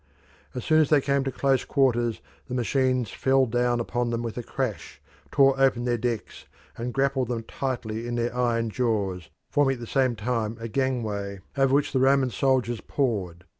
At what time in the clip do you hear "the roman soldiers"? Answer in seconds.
11.93-12.81